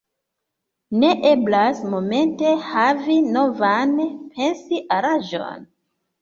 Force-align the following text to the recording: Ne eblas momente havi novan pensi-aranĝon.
Ne 1.01 1.09
eblas 1.31 1.81
momente 1.91 2.53
havi 2.69 3.19
novan 3.37 3.95
pensi-aranĝon. 4.33 5.71